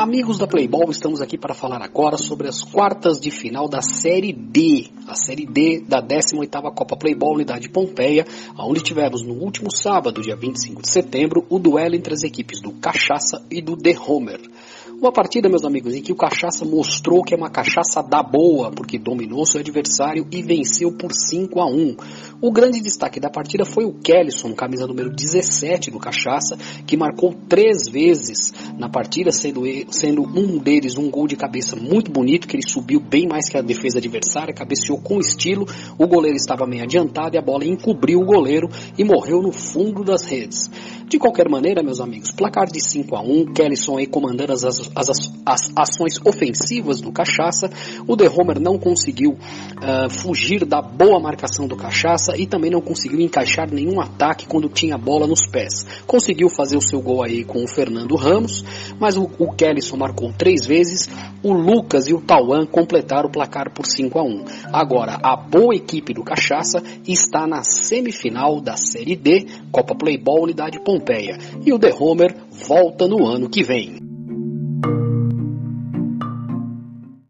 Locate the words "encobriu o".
37.64-38.26